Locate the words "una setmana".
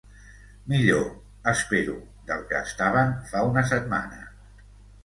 3.53-4.27